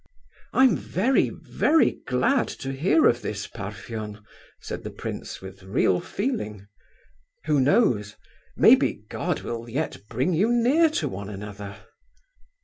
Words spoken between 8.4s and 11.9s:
Maybe God will yet bring you near to one another."